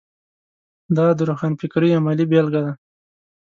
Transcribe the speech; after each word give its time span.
دا 0.95 1.05
د 1.17 1.19
روښانفکرۍ 1.29 1.91
عملي 1.99 2.25
بېلګه 2.31 2.61
ده. 2.65 2.73